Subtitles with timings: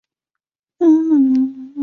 [0.79, 1.71] 这怎么可以！